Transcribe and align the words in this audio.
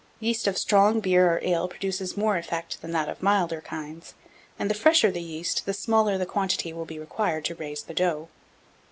Yeast 0.19 0.47
of 0.47 0.57
strong 0.57 0.99
beer 0.99 1.27
or 1.31 1.39
ale 1.43 1.67
produces 1.67 2.17
more 2.17 2.35
effect 2.35 2.81
than 2.81 2.89
that 2.89 3.07
of 3.07 3.21
milder 3.21 3.61
kinds; 3.61 4.15
and 4.57 4.67
the 4.67 4.73
fresher 4.73 5.11
the 5.11 5.21
yeast, 5.21 5.67
the 5.67 5.75
smaller 5.75 6.17
the 6.17 6.25
quantity 6.25 6.73
will 6.73 6.85
be 6.85 6.97
required 6.97 7.45
to 7.45 7.53
raise 7.53 7.83
the 7.83 7.93
dough. 7.93 8.27